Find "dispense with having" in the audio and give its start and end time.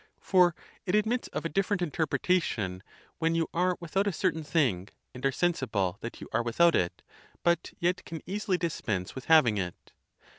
8.57-9.59